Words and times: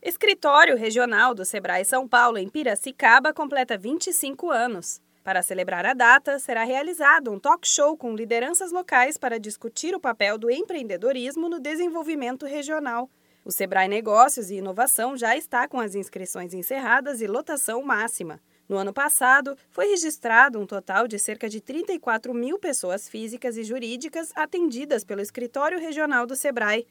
Escritório 0.00 0.76
Regional 0.76 1.34
do 1.34 1.44
Sebrae 1.44 1.84
São 1.84 2.06
Paulo, 2.06 2.38
em 2.38 2.48
Piracicaba, 2.48 3.34
completa 3.34 3.76
25 3.76 4.48
anos. 4.48 5.02
Para 5.24 5.42
celebrar 5.42 5.84
a 5.84 5.92
data, 5.92 6.38
será 6.38 6.62
realizado 6.62 7.32
um 7.32 7.38
talk 7.38 7.66
show 7.66 7.96
com 7.96 8.14
lideranças 8.14 8.70
locais 8.70 9.18
para 9.18 9.40
discutir 9.40 9.96
o 9.96 10.00
papel 10.00 10.38
do 10.38 10.48
empreendedorismo 10.48 11.48
no 11.48 11.58
desenvolvimento 11.58 12.46
regional. 12.46 13.10
O 13.44 13.50
Sebrae 13.50 13.88
Negócios 13.88 14.50
e 14.50 14.56
Inovação 14.56 15.16
já 15.16 15.36
está 15.36 15.66
com 15.66 15.80
as 15.80 15.96
inscrições 15.96 16.54
encerradas 16.54 17.20
e 17.20 17.26
lotação 17.26 17.82
máxima. 17.82 18.40
No 18.68 18.76
ano 18.76 18.92
passado, 18.92 19.56
foi 19.68 19.88
registrado 19.88 20.60
um 20.60 20.66
total 20.66 21.08
de 21.08 21.18
cerca 21.18 21.48
de 21.48 21.60
34 21.60 22.32
mil 22.32 22.56
pessoas 22.56 23.08
físicas 23.08 23.56
e 23.56 23.64
jurídicas 23.64 24.30
atendidas 24.36 25.02
pelo 25.02 25.22
Escritório 25.22 25.80
Regional 25.80 26.24
do 26.24 26.36
Sebrae. 26.36 26.86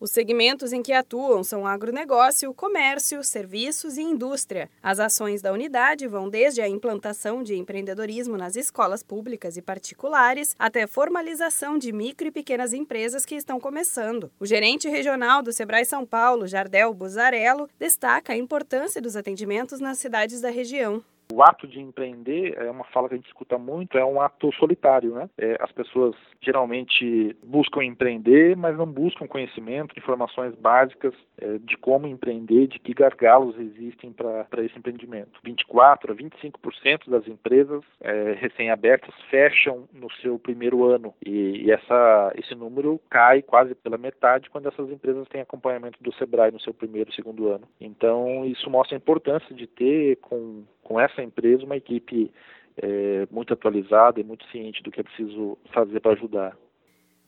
Os 0.00 0.12
segmentos 0.12 0.72
em 0.72 0.80
que 0.80 0.92
atuam 0.92 1.42
são 1.42 1.66
agronegócio, 1.66 2.54
comércio, 2.54 3.24
serviços 3.24 3.98
e 3.98 4.02
indústria. 4.02 4.70
As 4.80 5.00
ações 5.00 5.42
da 5.42 5.52
unidade 5.52 6.06
vão 6.06 6.28
desde 6.28 6.60
a 6.60 6.68
implantação 6.68 7.42
de 7.42 7.56
empreendedorismo 7.56 8.36
nas 8.36 8.54
escolas 8.54 9.02
públicas 9.02 9.56
e 9.56 9.62
particulares 9.62 10.54
até 10.56 10.86
formalização 10.86 11.76
de 11.76 11.92
micro 11.92 12.28
e 12.28 12.30
pequenas 12.30 12.72
empresas 12.72 13.26
que 13.26 13.34
estão 13.34 13.58
começando. 13.58 14.30
O 14.38 14.46
gerente 14.46 14.88
regional 14.88 15.42
do 15.42 15.52
Sebrae 15.52 15.84
São 15.84 16.06
Paulo, 16.06 16.46
Jardel 16.46 16.94
Buzarello, 16.94 17.68
destaca 17.76 18.32
a 18.32 18.36
importância 18.36 19.02
dos 19.02 19.16
atendimentos 19.16 19.80
nas 19.80 19.98
cidades 19.98 20.40
da 20.40 20.48
região. 20.48 21.02
O 21.30 21.42
ato 21.42 21.68
de 21.68 21.78
empreender 21.78 22.56
é 22.56 22.70
uma 22.70 22.84
fala 22.84 23.08
que 23.08 23.14
a 23.14 23.16
gente 23.18 23.26
escuta 23.26 23.58
muito, 23.58 23.98
é 23.98 24.04
um 24.04 24.20
ato 24.20 24.50
solitário, 24.54 25.14
né? 25.14 25.28
É, 25.36 25.56
as 25.60 25.70
pessoas 25.70 26.16
geralmente 26.40 27.36
buscam 27.42 27.84
empreender, 27.84 28.56
mas 28.56 28.76
não 28.76 28.86
buscam 28.86 29.26
conhecimento, 29.26 29.98
informações 29.98 30.54
básicas 30.54 31.14
é, 31.38 31.58
de 31.58 31.76
como 31.76 32.06
empreender, 32.06 32.68
de 32.68 32.78
que 32.78 32.94
gargalos 32.94 33.58
existem 33.58 34.12
para 34.12 34.64
esse 34.64 34.78
empreendimento. 34.78 35.38
24 35.44 36.12
a 36.12 36.16
25% 36.16 37.10
das 37.10 37.26
empresas 37.28 37.82
é, 38.00 38.32
recém-abertas 38.38 39.14
fecham 39.30 39.86
no 39.92 40.10
seu 40.22 40.38
primeiro 40.38 40.84
ano 40.84 41.14
e, 41.24 41.66
e 41.66 41.70
essa, 41.70 42.32
esse 42.36 42.54
número 42.54 43.00
cai 43.10 43.42
quase 43.42 43.74
pela 43.74 43.98
metade 43.98 44.48
quando 44.50 44.68
essas 44.68 44.90
empresas 44.90 45.28
têm 45.28 45.42
acompanhamento 45.42 46.02
do 46.02 46.12
Sebrae 46.14 46.50
no 46.50 46.60
seu 46.60 46.72
primeiro 46.72 47.10
e 47.10 47.14
segundo 47.14 47.48
ano. 47.48 47.68
Então 47.78 48.44
isso 48.46 48.70
mostra 48.70 48.96
a 48.96 48.98
importância 48.98 49.54
de 49.54 49.66
ter 49.66 50.16
com 50.16 50.64
com 50.88 50.98
essa 50.98 51.22
empresa 51.22 51.64
uma 51.64 51.76
equipe 51.76 52.32
é, 52.78 53.28
muito 53.30 53.52
atualizada 53.52 54.18
e 54.18 54.24
muito 54.24 54.46
ciente 54.50 54.82
do 54.82 54.90
que 54.90 55.00
é 55.00 55.02
preciso 55.02 55.58
fazer 55.74 56.00
para 56.00 56.12
ajudar. 56.12 56.56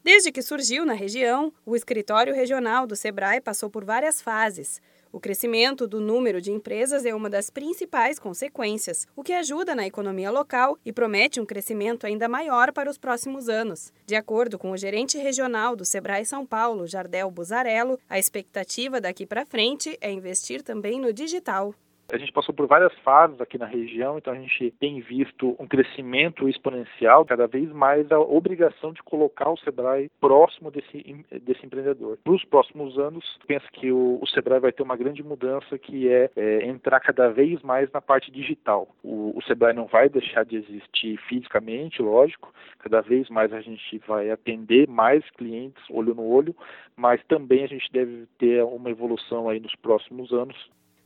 Desde 0.02 0.32
que 0.32 0.40
surgiu 0.40 0.86
na 0.86 0.94
região, 0.94 1.52
o 1.66 1.76
escritório 1.76 2.34
regional 2.34 2.86
do 2.86 2.96
Sebrae 2.96 3.38
passou 3.38 3.68
por 3.68 3.84
várias 3.84 4.22
fases. 4.22 4.80
O 5.12 5.20
crescimento 5.20 5.86
do 5.86 6.00
número 6.00 6.40
de 6.40 6.50
empresas 6.50 7.04
é 7.04 7.14
uma 7.14 7.28
das 7.28 7.50
principais 7.50 8.18
consequências, 8.18 9.06
o 9.14 9.22
que 9.22 9.34
ajuda 9.34 9.74
na 9.74 9.86
economia 9.86 10.30
local 10.30 10.78
e 10.86 10.90
promete 10.90 11.38
um 11.38 11.44
crescimento 11.44 12.06
ainda 12.06 12.28
maior 12.28 12.72
para 12.72 12.88
os 12.88 12.96
próximos 12.96 13.50
anos. 13.50 13.92
De 14.06 14.14
acordo 14.14 14.58
com 14.58 14.70
o 14.70 14.76
gerente 14.76 15.18
regional 15.18 15.76
do 15.76 15.84
Sebrae 15.84 16.24
São 16.24 16.46
Paulo, 16.46 16.86
Jardel 16.86 17.30
Buzarello, 17.30 17.98
a 18.08 18.18
expectativa 18.18 19.02
daqui 19.02 19.26
para 19.26 19.44
frente 19.44 19.98
é 20.00 20.10
investir 20.10 20.62
também 20.62 20.98
no 20.98 21.12
digital. 21.12 21.74
A 22.12 22.18
gente 22.18 22.32
passou 22.32 22.52
por 22.52 22.66
várias 22.66 22.92
fases 23.00 23.40
aqui 23.40 23.56
na 23.56 23.66
região, 23.66 24.18
então 24.18 24.32
a 24.32 24.36
gente 24.36 24.72
tem 24.80 25.00
visto 25.00 25.56
um 25.60 25.66
crescimento 25.66 26.48
exponencial, 26.48 27.24
cada 27.24 27.46
vez 27.46 27.70
mais 27.72 28.10
a 28.10 28.18
obrigação 28.18 28.92
de 28.92 29.02
colocar 29.02 29.48
o 29.50 29.56
Sebrae 29.58 30.10
próximo 30.20 30.70
desse, 30.70 31.24
desse 31.42 31.64
empreendedor. 31.64 32.18
Nos 32.26 32.44
próximos 32.44 32.98
anos, 32.98 33.38
penso 33.46 33.66
que 33.72 33.92
o, 33.92 34.18
o 34.20 34.26
Sebrae 34.26 34.58
vai 34.58 34.72
ter 34.72 34.82
uma 34.82 34.96
grande 34.96 35.22
mudança 35.22 35.78
que 35.78 36.08
é, 36.08 36.30
é, 36.34 36.66
entrar 36.66 36.98
cada 37.00 37.28
vez 37.28 37.62
mais 37.62 37.90
na 37.92 38.00
parte 38.00 38.30
digital. 38.30 38.88
O, 39.04 39.36
o 39.38 39.42
Sebrae 39.42 39.72
não 39.72 39.86
vai 39.86 40.08
deixar 40.08 40.44
de 40.44 40.56
existir 40.56 41.16
fisicamente, 41.28 42.02
lógico, 42.02 42.52
cada 42.80 43.00
vez 43.00 43.28
mais 43.28 43.52
a 43.52 43.60
gente 43.60 43.98
vai 44.06 44.30
atender 44.30 44.88
mais 44.88 45.28
clientes 45.30 45.82
olho 45.88 46.14
no 46.14 46.26
olho, 46.26 46.56
mas 46.96 47.22
também 47.28 47.62
a 47.64 47.68
gente 47.68 47.90
deve 47.92 48.26
ter 48.38 48.64
uma 48.64 48.90
evolução 48.90 49.48
aí 49.48 49.60
nos 49.60 49.74
próximos 49.76 50.32
anos 50.32 50.56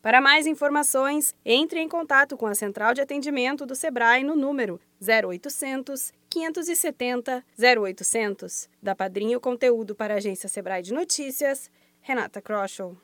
para 0.04 0.20
mais 0.20 0.46
informações, 0.46 1.34
entre 1.46 1.80
em 1.80 1.88
contato 1.88 2.36
com 2.36 2.44
a 2.44 2.54
central 2.54 2.92
de 2.92 3.00
atendimento 3.00 3.64
do 3.64 3.74
Sebrae 3.74 4.22
no 4.22 4.36
número 4.36 4.78
0800 5.00 6.12
570 6.28 7.42
0800. 7.58 8.68
Da 8.82 8.94
Padrinho 8.94 9.40
Conteúdo 9.40 9.94
para 9.94 10.12
a 10.12 10.16
agência 10.18 10.46
Sebrae 10.46 10.82
de 10.82 10.92
Notícias, 10.92 11.70
Renata 12.02 12.42
Kroschel. 12.42 12.94